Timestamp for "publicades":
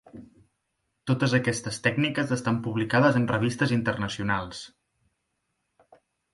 2.69-3.21